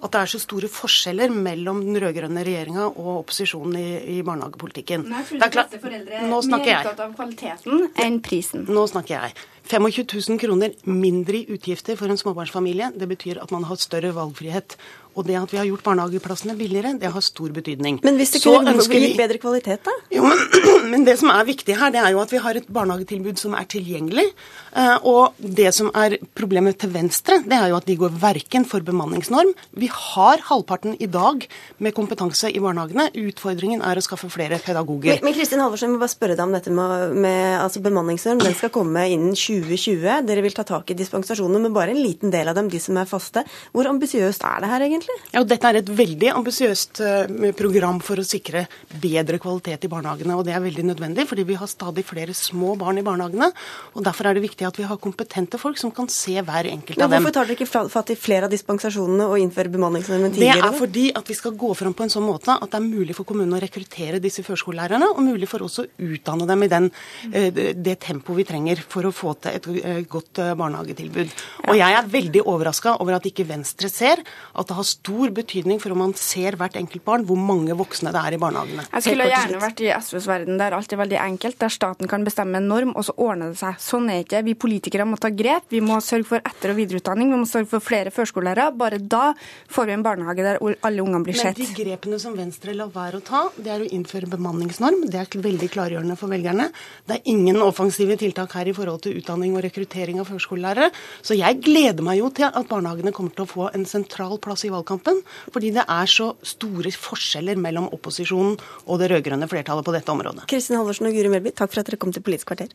at 0.03 0.11
det 0.11 0.21
er 0.21 0.31
så 0.33 0.41
store 0.43 0.69
forskjeller 0.73 1.31
mellom 1.31 1.83
den 1.87 2.01
rød-grønne 2.03 2.43
regjeringa 2.47 2.89
og 2.91 3.11
opposisjonen 3.21 3.79
i, 3.79 3.87
i 4.17 4.23
barnehagepolitikken. 4.27 5.07
Nei, 5.11 5.23
tror 5.29 5.43
de 5.45 5.51
fleste 5.55 5.81
foreldre 5.83 6.19
er 6.19 6.27
mer 6.27 6.39
opptatt 6.83 7.03
av 7.05 7.15
kvaliteten 7.19 7.87
enn 8.03 8.19
prisen. 8.25 8.67
Nå 8.67 8.87
snakker 8.91 9.15
jeg. 9.19 9.37
25 9.71 10.09
000 10.11 10.41
kroner 10.43 10.75
mindre 10.91 11.39
i 11.39 11.55
utgifter 11.55 11.95
for 11.99 12.11
en 12.11 12.19
småbarnsfamilie, 12.19 12.91
det 12.99 13.07
betyr 13.09 13.39
at 13.45 13.55
man 13.55 13.69
har 13.69 13.79
større 13.79 14.11
valgfrihet. 14.17 14.75
Og 15.13 15.27
det 15.29 15.37
at 15.37 15.53
vi 15.53 15.59
har 15.61 15.69
gjort 15.69 15.85
barnehageplassene 15.85 16.55
billigere, 16.57 16.95
det 17.01 17.11
har 17.13 17.25
stor 17.25 17.53
betydning. 17.53 17.99
Men 18.05 18.17
hvis 18.21 18.35
det 18.37 18.43
kunne 18.45 18.75
gitt 18.89 19.19
bedre 19.19 19.41
kvalitet, 19.43 19.83
da? 19.85 19.95
Jo, 20.15 20.25
men, 20.25 20.41
men, 20.93 21.05
det 21.09 21.19
som 21.21 21.33
er 21.33 21.45
viktig 21.49 21.77
her, 21.79 21.93
det 21.93 22.01
er 22.01 22.15
jo 22.15 22.23
at 22.23 22.33
vi 22.33 22.41
har 22.43 22.59
et 22.59 22.69
barnehagetilbud 22.73 23.41
som 23.41 23.57
er 23.59 23.69
tilgjengelig. 23.71 24.25
Eh, 24.73 24.95
og 25.09 25.37
det 25.39 25.69
som 25.77 25.91
er 25.99 26.17
problemet 26.39 26.79
til 26.81 26.93
Venstre, 26.95 27.43
det 27.45 27.59
er 27.59 27.73
jo 27.73 27.79
at 27.79 27.89
de 27.89 27.99
går 28.01 28.15
verken 28.23 28.65
for 28.69 28.85
bemanningsnorm. 28.87 29.53
Vi 29.77 29.91
har 29.93 30.45
halvparten 30.49 30.97
i 31.03 31.11
dag 31.11 31.45
med 31.83 31.97
kompetanse 31.97 32.49
i 32.53 32.63
barnehagene. 32.63 33.11
Utfordringen 33.27 33.85
er 33.85 34.01
å 34.01 34.05
skaffe 34.05 34.31
flere 34.33 34.61
pedagoger. 34.63 35.21
Men 35.25 35.37
Kristin 35.37 35.61
Halvorsen, 35.61 35.91
jeg 35.91 35.97
må 35.97 36.03
bare 36.03 36.15
spørre 36.15 36.39
deg 36.39 36.47
om 36.47 36.57
dette 36.57 36.73
med, 36.73 37.17
med 37.27 37.59
altså 37.61 37.85
bemanningsnorm. 37.85 38.41
Den 38.43 38.57
skal 38.57 38.73
komme 38.73 39.05
innen 39.13 39.37
2020. 39.37 40.25
Dere 40.29 40.45
vil 40.45 40.57
ta 40.57 40.65
tak 40.69 40.93
i 40.93 40.99
dispensasjonene, 40.99 41.67
men 41.67 41.77
bare 41.77 41.93
en 41.93 42.01
liten 42.01 42.33
del 42.33 42.49
av 42.49 42.57
dem, 42.57 42.73
de 42.73 42.81
som 42.81 42.97
er 42.97 43.11
faste. 43.11 43.45
Hvor 43.77 43.91
ambisiøst 43.91 44.45
er 44.49 44.65
det 44.65 44.73
her 44.73 44.87
egentlig? 44.89 45.02
Egentlig? 45.03 45.33
Ja, 45.33 45.43
Dette 45.49 45.71
er 45.71 45.79
et 45.81 45.91
veldig 45.91 46.31
ambisiøst 46.37 47.01
eh, 47.05 47.53
program 47.57 48.01
for 48.05 48.21
å 48.21 48.25
sikre 48.27 48.67
bedre 49.03 49.39
kvalitet 49.43 49.87
i 49.87 49.91
barnehagene. 49.91 50.37
og 50.37 50.45
Det 50.47 50.55
er 50.55 50.63
veldig 50.65 50.85
nødvendig, 50.91 51.27
fordi 51.29 51.45
vi 51.49 51.57
har 51.59 51.71
stadig 51.71 52.05
flere 52.07 52.35
små 52.35 52.75
barn 52.81 52.99
i 52.99 53.05
barnehagene. 53.07 53.51
og 53.95 54.05
Derfor 54.05 54.29
er 54.29 54.35
det 54.37 54.45
viktig 54.47 54.67
at 54.69 54.79
vi 54.79 54.87
har 54.89 55.01
kompetente 55.03 55.59
folk 55.61 55.79
som 55.81 55.91
kan 55.91 56.09
se 56.09 56.35
hver 56.41 56.69
enkelt 56.71 57.01
av 57.01 57.11
dem. 57.11 57.23
Hvorfor 57.23 57.37
tar 57.37 57.49
dere 57.49 57.59
ikke 57.59 57.89
fatt 57.93 58.13
i 58.13 58.19
flere 58.19 58.49
av 58.49 58.53
dispensasjonene 58.53 59.29
og 59.29 59.41
innfører 59.41 59.73
bemanningsnormen 59.73 60.35
tidligere? 60.35 60.61
Det 60.61 60.71
er 60.71 60.79
fordi 60.79 61.07
at 61.23 61.33
vi 61.33 61.39
skal 61.39 61.57
gå 61.59 61.73
fram 61.79 61.97
på 61.97 62.07
en 62.07 62.13
sånn 62.13 62.27
måte 62.27 62.57
at 62.57 62.71
det 62.71 62.81
er 62.81 62.87
mulig 62.87 63.17
for 63.19 63.29
kommunene 63.29 63.59
å 63.59 63.63
rekruttere 63.63 64.23
disse 64.23 64.45
førskolelærerne, 64.47 65.13
og 65.13 65.25
mulig 65.25 65.49
for 65.51 65.65
oss 65.67 65.81
å 65.83 65.87
utdanne 65.87 66.47
dem 66.49 66.67
i 66.67 66.71
den, 66.73 66.91
eh, 67.33 67.51
det 67.75 67.99
tempoet 68.05 68.43
vi 68.43 68.49
trenger 68.49 68.85
for 68.89 69.09
å 69.09 69.15
få 69.15 69.35
til 69.41 69.57
et 69.57 69.69
eh, 69.83 70.03
godt 70.09 70.43
barnehagetilbud. 70.59 71.33
Og 71.69 71.77
jeg 71.79 71.97
er 71.97 72.13
veldig 72.13 72.45
overraska 72.47 72.97
over 73.01 73.17
at 73.17 73.27
ikke 73.29 73.47
Venstre 73.49 73.89
ser 73.93 74.23
at 74.23 74.69
det 74.69 74.77
har 74.77 74.87
stor 74.93 75.33
betydning 75.35 75.81
for 75.83 75.95
om 75.95 76.03
man 76.05 76.15
ser 76.19 76.57
hvert 76.61 76.77
enkelt 76.81 77.05
barn, 77.07 77.25
hvor 77.29 77.39
mange 77.41 77.75
voksne 77.79 78.13
det 78.15 78.21
er 78.21 78.37
i 78.37 78.41
barnehagene. 78.43 78.85
Jeg 78.93 79.07
skulle 79.07 79.29
gjerne 79.31 79.61
vært 79.63 79.83
i 79.85 79.91
SVs 79.93 80.29
verden 80.29 80.61
Det 80.61 80.67
er 80.67 80.77
alltid 80.77 81.01
veldig 81.01 81.19
enkelt, 81.23 81.59
der 81.61 81.73
staten 81.73 82.11
kan 82.11 82.27
bestemme 82.27 82.61
en 82.61 82.69
norm, 82.71 82.95
og 82.97 83.07
så 83.07 83.15
ordner 83.17 83.53
det 83.53 83.61
seg. 83.61 83.79
Sånn 83.83 84.11
er 84.13 84.23
ikke 84.25 84.43
Vi 84.47 84.55
politikere 84.59 85.07
må 85.09 85.19
ta 85.21 85.31
grep. 85.33 85.69
Vi 85.73 85.81
må 85.85 85.99
sørge 86.05 86.29
for 86.29 86.43
etter- 86.43 86.73
og 86.73 86.79
videreutdanning. 86.81 87.33
Vi 87.33 87.41
må 87.41 87.49
sørge 87.49 87.71
for 87.71 87.85
flere 87.85 88.13
førskolelærere. 88.15 88.77
Bare 88.77 88.99
da 88.99 89.33
får 89.73 89.89
vi 89.89 89.97
en 89.97 90.05
barnehage 90.05 90.45
der 90.45 90.61
alle 90.61 91.05
ungene 91.05 91.25
blir 91.25 91.39
sett. 91.39 91.59
Men 91.59 91.73
de 91.73 91.85
grepene 91.85 92.21
som 92.23 92.37
Venstre 92.37 92.75
lar 92.77 92.93
være 92.93 93.21
å 93.21 93.25
ta, 93.25 93.45
det 93.57 93.73
er 93.73 93.85
å 93.85 93.89
innføre 93.89 94.31
bemanningsnorm. 94.33 95.07
Det 95.11 95.21
er 95.21 95.43
veldig 95.43 95.71
klargjørende 95.73 96.19
for 96.21 96.33
velgerne. 96.33 96.69
Det 97.09 97.19
er 97.19 97.33
ingen 97.33 97.61
offensive 97.65 98.19
tiltak 98.21 98.55
her 98.59 98.69
i 98.69 98.77
forhold 98.77 99.03
til 99.07 99.19
utdanning 99.21 99.57
og 99.57 99.65
rekruttering 99.67 100.21
av 100.23 100.31
førskolelærere. 100.31 100.91
Så 101.23 101.39
jeg 101.39 101.63
gleder 101.65 102.05
meg 102.05 102.21
jo 102.21 102.31
til 102.35 102.49
at 102.51 102.69
barnehagene 102.71 103.15
kommer 103.17 103.35
til 103.37 103.47
å 103.47 103.51
få 103.51 103.71
en 103.73 103.87
sentral 103.89 104.39
plass 104.43 104.67
i 104.67 104.73
valgkampen 104.73 104.82
valgkampen. 104.83 105.23
Fordi 105.53 105.73
det 105.73 105.87
er 105.89 106.07
så 106.07 106.33
store 106.43 106.93
forskjeller 106.93 107.57
mellom 107.57 107.89
opposisjonen 107.93 108.59
og 108.87 108.99
det 109.01 109.11
rød-grønne 109.13 109.49
flertallet 109.49 109.85
på 109.85 109.95
dette 109.95 110.13
området. 110.13 110.47
Kristin 110.51 110.77
Halvorsen 110.77 111.07
og 111.07 111.15
Guri 111.15 111.31
Melby, 111.33 111.55
takk 111.55 111.73
for 111.73 111.81
at 111.81 111.87
dere 111.87 112.01
kom 112.01 112.13
til 112.13 112.23
Politisk 112.23 112.53
kvarter. 112.53 112.73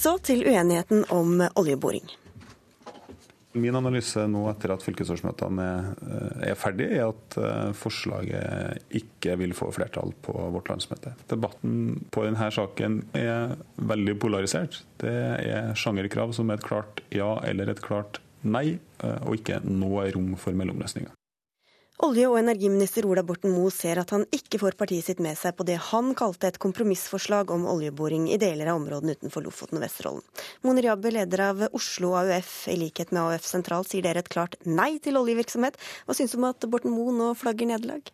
Så 0.00 0.16
til 0.24 0.46
uenigheten 0.48 1.04
om 1.12 1.42
oljeboring. 1.54 2.08
Min 3.52 3.74
analyse 3.74 4.22
nå 4.30 4.44
etter 4.52 4.70
at 4.70 4.84
fylkesårsmøtene 4.86 5.66
eh, 6.06 6.50
er 6.52 6.58
ferdig, 6.58 6.86
er 6.94 7.08
at 7.08 7.36
eh, 7.40 7.72
forslaget 7.74 8.94
ikke 9.00 9.34
vil 9.40 9.54
få 9.58 9.72
flertall 9.74 10.14
på 10.22 10.34
vårt 10.54 10.70
landsmøte. 10.70 11.16
Debatten 11.32 11.98
på 12.14 12.28
denne 12.28 12.50
saken 12.54 13.00
er 13.18 13.56
veldig 13.90 14.14
polarisert. 14.22 14.84
Det 15.02 15.16
er 15.42 15.72
sjangerkrav 15.74 16.34
som 16.36 16.50
er 16.50 16.60
et 16.60 16.68
klart 16.68 17.02
ja 17.10 17.32
eller 17.46 17.72
et 17.72 17.82
klart 17.82 18.22
nei, 18.46 18.78
eh, 19.02 19.18
og 19.26 19.40
ikke 19.40 19.58
noe 19.66 20.06
rom 20.14 20.36
for 20.38 20.54
mellomløsninger. 20.54 21.10
Olje- 22.00 22.30
og 22.30 22.38
energiminister 22.40 23.04
Ola 23.04 23.20
Borten 23.20 23.52
Moe 23.52 23.68
ser 23.68 23.98
at 24.00 24.12
han 24.14 24.22
ikke 24.32 24.56
får 24.62 24.76
partiet 24.80 25.04
sitt 25.04 25.18
med 25.20 25.36
seg 25.36 25.52
på 25.58 25.66
det 25.68 25.74
han 25.90 26.14
kalte 26.16 26.48
et 26.48 26.56
kompromissforslag 26.62 27.50
om 27.52 27.66
oljeboring 27.68 28.24
i 28.32 28.38
deler 28.40 28.70
av 28.72 28.78
områdene 28.80 29.18
utenfor 29.18 29.44
Lofoten 29.44 29.76
og 29.76 29.84
Vesterålen. 29.84 30.24
Moner 30.64 30.88
Jabbe, 30.88 31.12
leder 31.12 31.42
av 31.50 31.60
Oslo 31.76 32.14
AUF, 32.22 32.54
i 32.72 32.78
likhet 32.80 33.12
med 33.12 33.20
AUF 33.26 33.44
sentralt, 33.44 33.90
sier 33.92 34.06
dere 34.06 34.24
et 34.24 34.32
klart 34.32 34.56
nei 34.64 34.94
til 35.04 35.20
oljevirksomhet. 35.20 35.76
Hva 36.08 36.16
syns 36.16 36.32
du 36.32 36.40
om 36.40 36.48
at 36.48 36.64
Borten 36.72 36.96
Moe 36.96 37.12
nå 37.12 37.34
flagger 37.36 37.68
nederlag? 37.68 38.08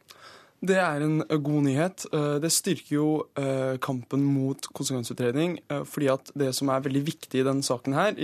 Det 0.67 0.77
er 0.81 1.03
en 1.05 1.21
eh, 1.23 1.39
god 1.43 1.65
nyhet. 1.67 2.07
Eh, 2.13 2.37
det 2.43 2.51
styrker 2.55 2.95
jo 2.95 3.09
eh, 3.39 3.77
kampen 3.83 4.25
mot 4.25 4.69
konsekvensutredning. 4.75 5.59
fordi 5.87 6.09
at 6.11 6.31
det 6.39 6.53
som 6.57 6.71
er 6.73 6.83
veldig 6.85 7.03
viktig 7.07 7.41
i 7.41 7.45
denne 7.47 7.65
saken 7.65 7.95
her, 7.97 8.15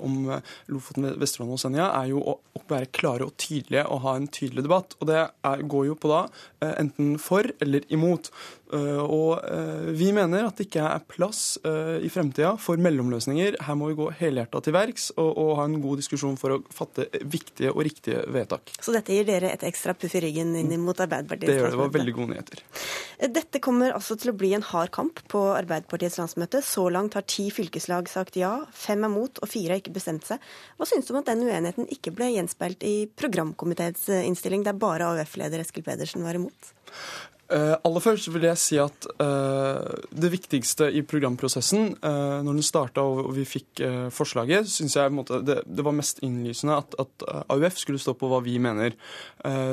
om 0.00 0.28
Lofoten, 0.72 1.08
Vesterålen 1.20 1.54
og 1.54 1.60
Senja, 1.60 1.88
er 2.00 2.10
jo 2.10 2.22
å 2.22 2.36
være 2.68 2.90
klare 2.94 3.26
og 3.26 3.36
tydelige 3.40 3.86
og 3.92 4.02
ha 4.04 4.16
en 4.16 4.28
tydelig 4.28 4.66
debatt. 4.66 4.96
Og 5.00 5.08
det 5.10 5.22
går 5.70 5.86
jo 5.90 5.96
på 5.98 6.10
da 6.10 6.22
enten 6.82 7.16
for 7.22 7.48
eller 7.62 7.86
imot. 7.92 8.30
Eh, 8.74 8.98
og 8.98 9.44
eh, 9.46 9.90
vi 9.94 10.08
mener 10.14 10.48
at 10.48 10.58
det 10.58 10.66
ikke 10.66 10.82
er 10.82 11.04
plass 11.06 11.58
eh, 11.66 12.02
i 12.02 12.10
fremtida 12.10 12.54
for 12.60 12.80
mellomløsninger. 12.82 13.60
Her 13.62 13.78
må 13.78 13.90
vi 13.92 13.98
gå 13.98 14.08
helhjerta 14.18 14.62
til 14.64 14.74
verks 14.74 15.10
og, 15.14 15.28
og, 15.30 15.52
ha 15.60 15.66
en 15.68 15.78
god 15.84 16.02
diskusjon 16.02 16.38
for 16.40 16.56
å 16.56 16.58
fatte 16.74 17.06
viktige 17.22 17.70
og 17.72 17.84
riktige 17.86 18.24
vedtak. 18.34 18.74
Så 18.82 18.94
dette 18.96 19.14
gir 19.14 19.28
dere 19.28 19.52
et 19.54 19.66
ekstra 19.66 19.94
puff 19.94 20.16
i 20.18 20.24
ryggen 20.24 20.54
inn 20.58 20.74
mot 20.82 20.98
Arbeiderpartiets 20.98 21.52
Det 21.52 21.58
gjør. 21.60 21.76
Det 21.76 21.82
var 21.82 21.92
veldig 21.94 22.16
gode 22.16 22.34
nyheter. 22.34 22.64
Dette 23.36 23.62
kommer 23.64 23.94
altså 23.96 24.18
til 24.20 24.32
å 24.32 24.36
bli 24.36 24.52
en 24.56 24.66
hard 24.66 24.90
kamp 24.94 25.22
på 25.30 25.44
Arbeiderpartiets 25.54 26.18
landsmøte. 26.20 26.62
Så 26.66 26.88
langt 26.92 27.14
har 27.18 27.26
ti 27.30 27.48
fylkeslag 27.54 28.10
sagt 28.10 28.38
ja, 28.40 28.52
fem 28.74 29.06
er 29.06 29.12
mot 29.12 29.38
og 29.42 29.50
fire 29.50 29.76
har 29.76 29.84
ikke 29.84 29.94
bestemt 29.94 30.26
seg. 30.26 30.42
Hva 30.76 30.90
syns 30.90 31.06
du 31.06 31.14
om 31.14 31.22
at 31.22 31.30
den 31.30 31.46
uenigheten 31.46 31.86
ikke 31.92 32.12
ble 32.16 32.32
gjenspeilt 32.34 32.82
i 32.86 32.96
programkomiteens 33.14 34.08
innstilling, 34.18 34.66
der 34.66 34.76
bare 34.76 35.06
AUF-leder 35.14 35.62
Eskil 35.62 35.86
Pedersen 35.86 36.26
var 36.26 36.38
imot? 36.38 36.74
Uh, 37.46 37.76
aller 37.86 38.02
først 38.02 38.26
vil 38.34 38.42
jeg 38.48 38.58
si 38.58 38.78
at 38.82 39.06
uh, 39.22 39.86
det 40.10 40.32
viktigste 40.32 40.88
i 40.90 41.04
programprosessen, 41.06 41.92
uh, 42.02 42.42
når 42.42 42.58
den 42.58 42.66
starta 42.66 43.04
og 43.06 43.28
vi 43.36 43.44
fikk 43.46 43.82
forslaget, 44.10 44.66
syns 44.70 44.96
jeg 44.98 45.14
måte, 45.14 45.38
det, 45.46 45.60
det, 45.66 45.84
var 45.86 45.94
mest 45.94 46.18
innlysende 46.26 46.78
at, 46.80 46.96
at, 46.98 47.26
AUF 47.52 47.78
skulle 47.78 48.00
stå 48.02 48.16
på 48.18 48.30
hva 48.30 48.40
vi 48.42 48.56
mener. 48.62 48.94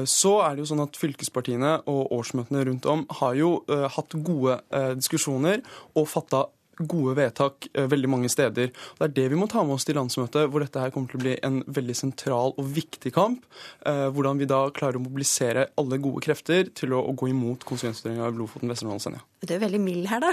så 0.09 0.33
er 0.43 0.55
det 0.55 0.63
jo 0.63 0.67
sånn 0.69 0.83
at 0.83 0.97
fylkespartiene 0.99 1.71
og 1.89 2.11
årsmøtene 2.13 2.63
rundt 2.67 2.87
om 2.89 3.05
har 3.21 3.37
jo 3.37 3.51
hatt 3.95 4.15
gode 4.25 4.57
diskusjoner 4.99 5.63
og 5.95 6.09
fatta 6.11 6.43
gode 6.79 7.15
vedtak 7.19 7.67
eh, 7.73 7.87
veldig 7.89 8.09
mange 8.11 8.31
steder. 8.31 8.71
Det 8.71 9.07
er 9.07 9.15
det 9.15 9.27
vi 9.33 9.39
må 9.39 9.47
ta 9.51 9.63
med 9.65 9.77
oss 9.77 9.87
til 9.87 9.97
landsmøtet, 9.99 10.47
hvor 10.49 10.63
dette 10.63 10.81
her 10.81 10.93
kommer 10.93 11.11
til 11.11 11.21
å 11.21 11.25
bli 11.25 11.35
en 11.45 11.61
veldig 11.67 11.97
sentral 11.97 12.55
og 12.57 12.71
viktig 12.75 13.13
kamp. 13.15 13.45
Eh, 13.85 14.07
hvordan 14.13 14.41
vi 14.41 14.49
da 14.49 14.65
klarer 14.75 14.99
å 14.99 15.05
mobilisere 15.05 15.69
alle 15.79 16.01
gode 16.03 16.23
krefter 16.25 16.71
til 16.75 16.95
å, 16.97 17.05
gå 17.13 17.29
imot 17.29 17.65
konsekvensutredninga 17.67 18.25
av 18.29 18.39
Lofoten, 18.39 18.71
Vesterålen 18.71 18.99
og 18.99 19.05
Senja. 19.05 19.25
Du 19.43 19.51
er 19.51 19.59
veldig 19.59 19.79
mild 19.83 20.07
her, 20.07 20.23
da. 20.23 20.31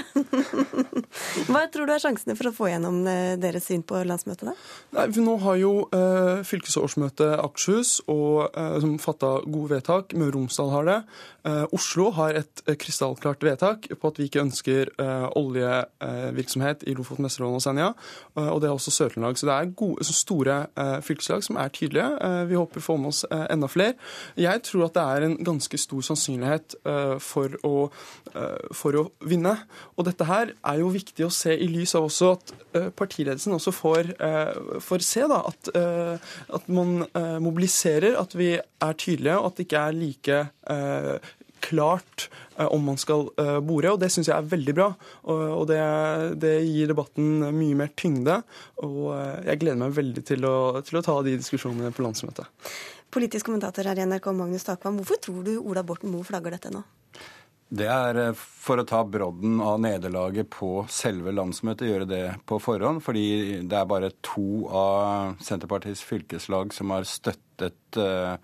Hva 1.50 1.64
tror 1.72 1.88
du 1.88 1.94
er 1.94 2.02
sjansene 2.02 2.36
for 2.38 2.50
å 2.50 2.54
få 2.54 2.68
gjennom 2.70 3.00
eh, 3.10 3.34
deres 3.40 3.66
syn 3.66 3.82
på 3.86 3.98
landsmøtet, 4.06 4.52
da? 4.52 4.54
Nei, 4.94 5.08
nå 5.26 5.34
har 5.42 5.58
jo 5.58 5.72
eh, 5.96 6.42
fylkesårsmøtet 6.46 7.40
Akershus 7.42 7.96
og, 8.06 8.52
eh, 8.54 8.76
som 8.84 8.94
fatta 9.02 9.32
gode 9.46 9.74
vedtak. 9.74 10.14
Møre 10.14 10.30
og 10.30 10.38
Romsdal 10.38 10.70
har 10.76 10.86
det. 10.86 10.98
Eh, 11.48 11.64
Oslo 11.72 12.10
har 12.12 12.36
et 12.36 12.62
eh, 12.66 12.76
krystallklart 12.76 13.44
vedtak 13.44 13.88
på 13.96 14.10
at 14.10 14.18
vi 14.20 14.26
ikke 14.28 14.42
ønsker 14.42 14.90
eh, 15.00 15.26
oljevirksomhet 15.40 16.84
i 16.84 16.94
Lofoten, 16.98 17.24
Vesterålen 17.24 17.56
og 17.56 17.64
Senja. 17.64 17.90
og 18.36 18.60
det 18.60 18.68
er 18.68 18.74
også 18.74 18.92
Sør-Trøndelag. 18.92 19.38
Så 19.38 19.48
det 19.48 19.54
er 19.54 19.72
gode, 19.76 20.04
så 20.04 20.14
store 20.14 20.56
fylkeslag 21.04 21.42
som 21.44 21.56
er 21.60 21.72
tydelige. 21.74 22.46
vi 22.48 22.58
håper 22.58 22.80
å 22.80 22.84
få 22.84 22.96
med 23.00 23.10
oss 23.12 23.24
enda 23.30 23.68
flere. 23.70 23.94
Jeg 24.36 24.62
tror 24.66 24.86
at 24.86 24.96
det 24.96 25.04
er 25.04 25.26
en 25.26 25.36
ganske 25.44 25.78
stor 25.78 26.02
sannsynlighet 26.06 26.76
for 27.24 27.56
å, 27.66 27.74
for 28.76 28.98
å 28.98 28.99
å 29.00 29.28
vinne. 29.28 29.54
Og 29.96 30.06
dette 30.08 30.26
her 30.28 30.52
er 30.54 30.80
jo 30.80 30.92
viktig 30.92 31.26
å 31.26 31.32
se 31.34 31.54
i 31.54 31.68
lys 31.70 31.96
av 31.98 32.08
også 32.08 32.30
at 32.36 32.52
uh, 32.76 32.88
partiledelsen 32.96 33.56
også 33.56 33.74
får, 33.74 34.12
uh, 34.20 34.78
får 34.84 35.04
se 35.06 35.26
da, 35.30 35.42
at, 35.50 35.72
uh, 35.74 36.32
at 36.60 36.70
man 36.72 37.02
mobiliserer, 37.42 38.16
at 38.18 38.34
vi 38.36 38.54
er 38.56 38.96
tydelige, 38.98 39.36
og 39.38 39.50
at 39.50 39.58
det 39.58 39.66
ikke 39.66 39.82
er 39.82 39.96
like 39.96 40.38
klart 41.60 42.26
om 42.72 42.84
man 42.88 42.96
skal 43.00 43.26
bore, 43.64 43.92
og 43.92 44.00
det 44.00 44.08
syns 44.12 44.30
jeg 44.30 44.36
er 44.36 44.48
veldig 44.48 44.74
bra. 44.76 44.86
Og 45.32 45.66
det, 45.68 45.80
det, 46.40 46.54
gir 46.64 46.90
debatten 46.90 47.42
mye 47.56 47.78
mer 47.82 47.92
tyngde, 47.98 48.38
og 48.84 49.10
jeg 49.46 49.60
gleder 49.60 49.80
meg 49.82 49.96
veldig 49.98 50.24
til 50.32 50.46
å, 50.48 50.56
til 50.86 51.00
å 51.00 51.04
ta 51.04 51.18
de 51.26 51.36
diskusjonene 51.40 51.92
på 51.96 52.04
landsmøtet. 52.06 52.48
Politisk 53.10 53.50
kommentator 53.50 53.90
her 53.90 53.98
i 53.98 54.06
NRK, 54.06 54.30
Magnus 54.38 54.66
Takvam. 54.68 55.00
Hvorfor 55.00 55.18
tror 55.24 55.44
du 55.46 55.56
Ola 55.58 55.82
Borten 55.86 56.12
Moe 56.12 56.26
flagger 56.26 56.54
dette 56.54 56.70
nå? 56.70 56.84
Det 57.70 57.86
er 57.86 58.18
eh, 58.18 58.32
for 58.34 58.82
å 58.82 58.86
ta 58.86 59.02
brodden 59.06 59.60
av 59.62 59.78
nederlaget 59.82 60.50
på 60.50 60.84
selve 60.90 61.32
landsmøtet, 61.34 61.86
gjøre 61.86 62.08
det 62.10 62.24
på 62.50 62.58
forhånd. 62.62 63.02
Fordi 63.04 63.62
det 63.62 63.78
er 63.78 63.86
bare 63.90 64.10
to 64.26 64.66
av 64.66 65.38
Senterpartiets 65.44 66.02
fylkeslag 66.06 66.74
som 66.74 66.90
har 66.94 67.06
støttet 67.08 68.00
uh, 68.00 68.34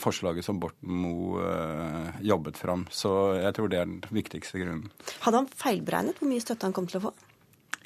forslaget 0.00 0.46
som 0.46 0.60
Borten 0.62 0.96
Moe 1.04 1.44
uh, 1.44 2.16
jobbet 2.24 2.58
fram. 2.60 2.86
Så 2.90 3.12
jeg 3.36 3.56
tror 3.56 3.70
det 3.70 3.82
er 3.82 3.90
den 3.90 4.16
viktigste 4.16 4.62
grunnen. 4.62 4.88
Hadde 5.26 5.44
han 5.44 5.54
feilberegnet 5.60 6.20
hvor 6.20 6.32
mye 6.32 6.44
støtte 6.44 6.68
han 6.68 6.76
kom 6.76 6.88
til 6.88 7.02
å 7.02 7.08
få? 7.08 7.14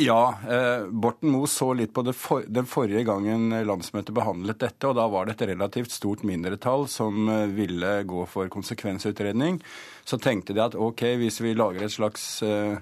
Ja, 0.00 0.38
eh, 0.48 0.86
Borten 0.86 1.32
Moe 1.34 1.48
så 1.50 1.72
litt 1.74 1.90
på 1.90 2.04
for, 2.14 2.44
den 2.46 2.68
forrige 2.70 3.00
gangen 3.02 3.50
landsmøtet 3.50 4.14
behandlet 4.14 4.60
dette, 4.62 4.86
og 4.86 4.94
da 4.94 5.08
var 5.10 5.26
det 5.26 5.34
et 5.34 5.48
relativt 5.50 5.90
stort 5.90 6.22
mindretall 6.22 6.86
som 6.86 7.26
eh, 7.26 7.50
ville 7.50 8.04
gå 8.06 8.22
for 8.30 8.46
konsekvensutredning. 8.46 9.58
Så 10.06 10.20
tenkte 10.22 10.54
de 10.54 10.62
at 10.62 10.76
ok, 10.78 11.02
hvis 11.18 11.40
vi 11.42 11.56
lager 11.58 11.82
et 11.82 11.96
slags 11.96 12.28
eh, 12.46 12.78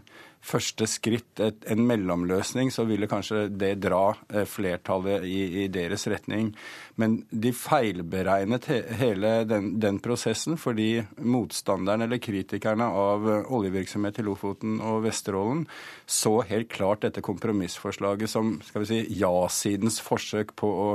første 0.46 0.86
skritt, 0.88 1.40
et, 1.42 1.64
en 1.70 1.82
mellomløsning, 1.86 2.70
så 2.72 2.86
ville 2.86 3.08
kanskje 3.10 3.46
det 3.50 3.74
dra 3.82 4.14
eh, 4.30 4.46
flertallet 4.48 5.26
i, 5.26 5.40
i 5.62 5.66
deres 5.72 6.06
retning. 6.10 6.52
Men 7.00 7.18
de 7.30 7.52
feilberegnet 7.56 8.68
he, 8.70 8.80
hele 9.00 9.32
den, 9.48 9.74
den, 9.82 10.00
prosessen 10.04 10.58
fordi 10.60 11.02
motstanderne 11.18 12.06
eller 12.06 12.22
kritikerne 12.22 12.86
av 12.86 13.26
eh, 13.30 13.52
oljevirksomhet 13.58 14.20
i 14.22 14.26
Lofoten 14.26 14.78
og 14.78 15.02
Vesterålen 15.06 15.64
så 16.06 16.38
helt 16.46 16.70
klart 16.72 17.02
dette 17.06 17.24
kompromissforslaget 17.26 18.30
som 18.30 18.56
skal 18.66 18.84
vi 18.84 18.92
si, 18.92 19.00
ja-sidens 19.18 19.98
forsøk 20.04 20.54
på 20.58 20.70
å 20.70 20.90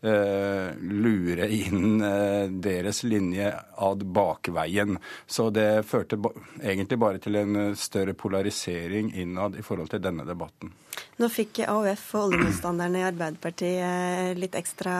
lure 0.00 1.48
inn 1.50 2.00
eh, 2.00 2.46
deres 2.50 3.02
linje 3.02 3.50
ad 3.74 4.04
bakveien. 4.04 4.98
Så 5.26 5.50
det 5.50 5.82
førte 5.86 6.18
egentlig 6.62 6.98
bare 6.98 7.18
til 7.22 7.38
en 7.40 7.56
eh, 7.56 7.74
større 7.74 8.14
polarisering 8.14 9.10
innad 9.18 9.58
i 9.58 9.64
forhold 9.66 9.90
til 9.90 10.02
denne 10.04 10.26
debatten. 10.28 10.70
Nå 11.18 11.28
fikk 11.30 11.62
AUF 11.66 12.04
og 12.14 12.28
oljemotstanderne 12.28 13.02
i 13.02 13.06
Arbeiderpartiet 13.06 14.38
litt 14.38 14.54
ekstra 14.58 14.94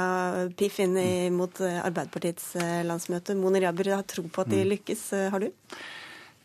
piff 0.58 0.78
inn 0.82 0.94
mot 1.34 1.60
Arbeiderpartiets 1.62 2.52
landsmøte. 2.86 3.34
Moner 3.38 3.66
Jabber 3.66 3.96
har 3.96 4.04
tro 4.06 4.22
på 4.26 4.44
at 4.44 4.50
de 4.50 4.62
mm. 4.62 4.68
lykkes, 4.74 5.02
har 5.34 5.42
du? 5.42 5.48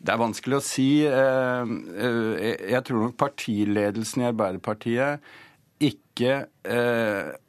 Det 0.04 0.10
er 0.12 0.20
vanskelig 0.20 0.58
å 0.58 0.64
si. 0.64 0.88
Jeg 1.06 2.82
tror 2.86 3.06
nok 3.06 3.16
partiledelsen 3.18 4.24
i 4.24 4.28
Arbeiderpartiet 4.30 5.30
ikke 5.86 6.42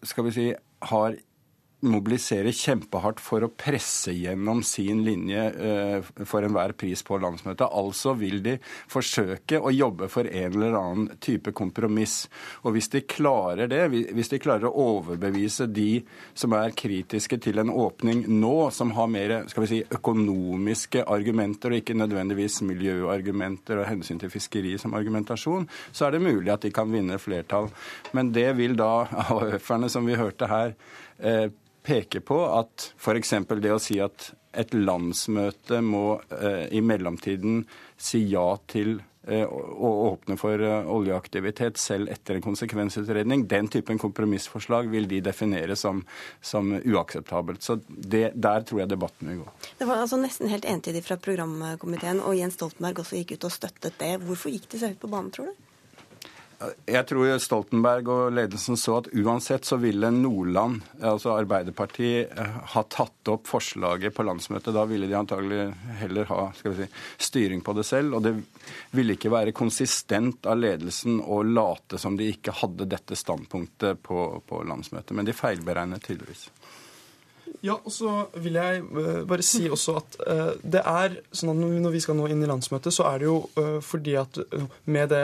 skal 0.05 0.29
vi 0.29 0.35
si, 0.37 0.47
har 0.85 1.15
mobiliserer 1.89 2.55
kjempehardt 2.55 3.21
for 3.23 3.45
å 3.45 3.51
presse 3.51 4.13
gjennom 4.15 4.61
sin 4.65 5.03
linje 5.05 5.43
uh, 5.55 6.25
for 6.25 6.45
enhver 6.45 6.75
pris 6.77 7.03
på 7.05 7.19
landsmøtet. 7.21 7.67
Altså 7.67 8.15
vil 8.19 8.41
de 8.45 8.57
forsøke 8.91 9.59
å 9.59 9.73
jobbe 9.73 10.09
for 10.11 10.27
en 10.29 10.57
eller 10.57 10.77
annen 10.79 11.21
type 11.23 11.53
kompromiss. 11.55 12.25
Og 12.63 12.75
hvis 12.75 12.91
de 12.93 13.03
klarer 13.07 13.69
det, 13.71 13.83
hvis 13.89 14.31
de 14.31 14.41
klarer 14.41 14.69
å 14.69 14.87
overbevise 14.95 15.67
de 15.71 16.03
som 16.37 16.55
er 16.57 16.75
kritiske 16.77 17.39
til 17.43 17.61
en 17.61 17.73
åpning 17.73 18.25
nå, 18.31 18.55
som 18.75 18.93
har 18.97 19.09
mer 19.11 19.35
skal 19.51 19.65
vi 19.65 19.71
si, 19.71 19.81
økonomiske 19.95 21.05
argumenter 21.11 21.73
og 21.73 21.81
ikke 21.81 21.97
nødvendigvis 21.97 22.61
miljøargumenter 22.67 23.81
og 23.81 23.89
hensyn 23.89 24.21
til 24.21 24.31
fiskeri 24.33 24.75
som 24.81 24.95
argumentasjon, 24.97 25.67
så 25.91 26.07
er 26.07 26.15
det 26.15 26.25
mulig 26.25 26.53
at 26.53 26.65
de 26.65 26.73
kan 26.75 26.91
vinne 26.91 27.19
flertall. 27.21 27.69
Men 28.15 28.31
det 28.35 28.49
vil 28.59 28.77
da 28.79 29.05
AUF-erne, 29.29 29.91
som 29.91 30.07
vi 30.07 30.17
hørte 30.19 30.49
her, 30.51 30.75
eh, 31.19 31.47
peker 31.85 32.23
på 32.25 32.39
at 32.49 32.91
f.eks. 32.97 33.33
det 33.61 33.73
å 33.73 33.81
si 33.81 33.99
at 34.03 34.31
et 34.55 34.73
landsmøte 34.73 35.81
må 35.83 36.05
eh, 36.31 36.65
i 36.75 36.81
mellomtiden 36.81 37.65
si 37.99 38.21
ja 38.31 38.45
til 38.71 38.95
eh, 39.27 39.43
å 39.43 39.91
åpne 40.07 40.37
for 40.39 40.61
eh, 40.63 40.87
oljeaktivitet 40.95 41.79
selv 41.81 42.11
etter 42.13 42.37
en 42.37 42.45
konsekvensutredning. 42.45 43.45
Den 43.51 43.67
typen 43.71 43.99
kompromissforslag 44.01 44.89
vil 44.93 45.09
de 45.11 45.21
definere 45.25 45.75
som, 45.79 46.01
som 46.41 46.71
uakseptabelt. 46.77 47.63
Så 47.63 47.77
det, 47.87 48.29
der 48.33 48.65
tror 48.67 48.85
jeg 48.85 48.93
debatten 48.95 49.33
vil 49.33 49.43
gå. 49.43 49.55
Det 49.81 49.89
var 49.89 50.05
altså 50.05 50.19
nesten 50.21 50.51
helt 50.51 50.67
entydig 50.71 51.03
fra 51.05 51.19
programkomiteen, 51.19 52.23
og 52.23 52.39
Jens 52.39 52.57
Stoltenberg 52.59 53.03
også 53.03 53.19
gikk 53.21 53.35
ut 53.35 53.49
og 53.49 53.55
støttet 53.59 53.99
det. 54.01 54.15
Hvorfor 54.23 54.55
gikk 54.55 54.71
de 54.71 54.81
seg 54.81 54.95
ut 54.95 55.03
på 55.03 55.11
banen, 55.11 55.33
tror 55.35 55.51
du? 55.51 55.63
Jeg 56.87 57.03
tror 57.09 57.33
Stoltenberg 57.41 58.09
og 58.11 58.35
ledelsen 58.35 58.77
så 58.79 58.99
at 59.01 59.09
uansett 59.17 59.67
så 59.67 59.75
ville 59.81 60.07
Nordland, 60.13 60.85
altså 61.03 61.33
Arbeiderpartiet, 61.35 62.31
eh, 62.31 62.57
ha 62.73 62.83
tatt 62.89 63.31
opp 63.31 63.49
forslaget 63.49 64.15
på 64.15 64.23
landsmøtet. 64.23 64.71
Da 64.75 64.85
ville 64.87 65.09
de 65.09 65.17
antagelig 65.19 65.67
heller 65.99 66.29
ha 66.31 66.39
si, 66.55 66.87
styring 67.17 67.63
på 67.65 67.75
det 67.75 67.85
selv. 67.87 68.15
Og 68.15 68.23
det 68.23 68.35
ville 68.95 69.17
ikke 69.17 69.33
være 69.33 69.55
konsistent 69.55 70.47
av 70.47 70.61
ledelsen 70.61 71.19
å 71.19 71.41
late 71.43 71.99
som 72.01 72.15
de 72.17 72.31
ikke 72.31 72.55
hadde 72.61 72.87
dette 72.89 73.19
standpunktet 73.19 74.01
på, 74.05 74.27
på 74.47 74.63
landsmøtet. 74.63 75.15
Men 75.17 75.27
de 75.27 75.35
feilberegnet 75.35 76.07
tydeligvis. 76.07 76.47
Ja, 77.63 77.77
og 77.77 77.91
så 77.93 78.11
vil 78.41 78.57
jeg 78.57 78.81
uh, 78.83 79.23
bare 79.27 79.43
si 79.45 79.63
også 79.71 79.95
at 79.99 80.17
uh, 80.25 80.51
det 80.61 80.81
er 80.81 81.17
sånn 81.35 81.53
at 81.53 81.61
når 81.85 81.93
vi 81.93 82.01
skal 82.03 82.17
nå 82.17 82.27
inn 82.31 82.43
i 82.43 82.49
landsmøtet, 82.49 82.93
så 82.93 83.05
er 83.09 83.21
det 83.21 83.29
jo 83.29 83.37
uh, 83.59 83.77
fordi 83.85 84.15
at 84.19 84.39
med, 84.85 85.09
det, 85.13 85.21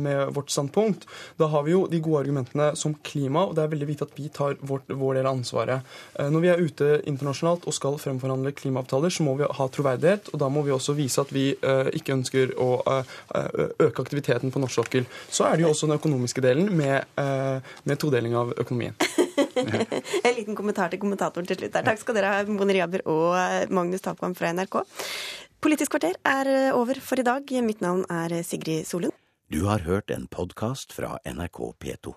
med, 0.00 0.32
vårt 0.36 0.52
standpunkt, 0.52 1.06
da 1.40 1.48
har 1.52 1.66
vi 1.66 1.74
jo 1.74 1.84
de 1.90 2.00
gode 2.02 2.22
argumentene 2.24 2.70
som 2.78 2.94
klima, 3.06 3.44
og 3.46 3.56
det 3.56 3.64
er 3.64 3.72
veldig 3.74 3.90
viktig 3.90 4.08
at 4.08 4.16
vi 4.18 4.30
tar 4.32 4.56
vårt, 4.66 4.88
vår 4.88 5.18
del 5.18 5.28
av 5.28 5.36
ansvaret. 5.36 5.94
Når 6.16 6.42
vi 6.42 6.50
er 6.52 6.62
ute 6.62 6.88
internasjonalt 7.08 7.66
og 7.68 7.76
skal 7.76 7.98
fremforhandle 8.00 8.54
klimaavtaler, 8.56 9.12
så 9.12 9.26
må 9.26 9.36
vi 9.38 9.48
ha 9.58 9.68
troverdighet, 9.72 10.32
og 10.32 10.42
da 10.42 10.50
må 10.52 10.64
vi 10.66 10.74
også 10.74 10.96
vise 10.98 11.22
at 11.22 11.32
vi 11.34 11.48
ikke 11.98 12.16
ønsker 12.16 12.54
å 12.62 12.70
øke 12.86 14.04
aktiviteten 14.04 14.54
på 14.54 14.62
norsk 14.62 14.80
sokkel. 14.80 15.08
Så 15.28 15.48
er 15.48 15.56
det 15.56 15.66
jo 15.66 15.72
også 15.74 15.90
den 15.90 15.98
økonomiske 15.98 16.44
delen 16.44 16.72
med, 16.76 17.06
med 17.16 18.02
todeling 18.02 18.36
av 18.38 18.54
økonomien. 18.56 18.96
en 20.26 20.34
liten 20.36 20.56
kommentar 20.58 20.92
til 20.92 21.02
kommentatoren 21.02 21.48
til 21.48 21.60
slutt 21.60 21.76
der. 21.76 21.86
Takk 21.86 22.02
skal 22.02 22.18
dere 22.18 22.32
ha, 22.32 22.42
Mone 22.48 22.76
Riaber 22.76 23.04
og 23.10 23.36
eh, 23.38 23.68
Magnus 23.70 24.04
Tapkamp 24.04 24.38
fra 24.38 24.52
NRK. 24.56 24.80
Politisk 25.62 25.94
kvarter 25.94 26.18
er 26.26 26.52
eh, 26.52 26.74
over 26.76 27.00
for 27.02 27.20
i 27.20 27.26
dag. 27.26 27.56
Mitt 27.66 27.84
navn 27.84 28.04
er 28.12 28.40
Sigrid 28.46 28.88
Solund. 28.88 29.14
Du 29.52 29.62
har 29.68 29.84
hørt 29.86 30.10
en 30.10 30.26
podkast 30.26 30.96
fra 30.96 31.18
NRK 31.22 31.60
P2. 31.78 32.16